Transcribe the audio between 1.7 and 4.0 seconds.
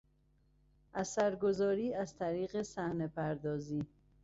از طریق صحنه پردازی